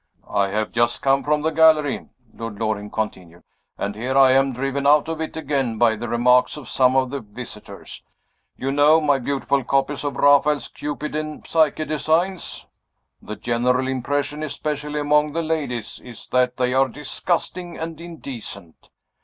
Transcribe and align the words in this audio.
"I 0.31 0.47
have 0.47 0.71
just 0.71 1.03
come 1.03 1.23
from 1.23 1.43
the 1.43 1.51
gallery," 1.51 2.07
Lord 2.33 2.59
Loring 2.59 2.89
continued. 2.89 3.43
"And 3.77 3.93
here 3.95 4.17
I 4.17 4.31
am, 4.31 4.51
driven 4.51 4.87
out 4.87 5.07
of 5.07 5.21
it 5.21 5.37
again 5.37 5.77
by 5.77 5.95
the 5.95 6.07
remarks 6.09 6.57
of 6.57 6.69
some 6.69 6.95
of 6.95 7.11
the 7.11 7.19
visitors. 7.19 8.01
You 8.57 8.71
know 8.71 8.99
my 8.99 9.19
beautiful 9.19 9.63
copies 9.63 10.03
of 10.03 10.15
Raphael's 10.15 10.69
Cupid 10.69 11.15
and 11.15 11.45
Psyche 11.45 11.85
designs? 11.85 12.65
The 13.21 13.35
general 13.35 13.87
impression, 13.87 14.41
especially 14.41 14.99
among 14.99 15.33
the 15.33 15.43
ladies, 15.43 15.99
is 15.99 16.25
that 16.29 16.57
they 16.57 16.73
are 16.73 16.87
disgusting 16.89 17.77
and 17.77 18.01
indecent. 18.01 18.89